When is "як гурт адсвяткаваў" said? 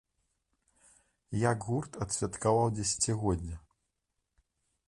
1.51-2.67